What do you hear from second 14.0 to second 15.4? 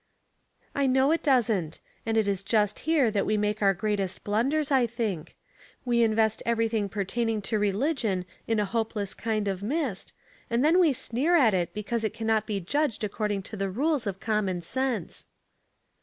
of common sense."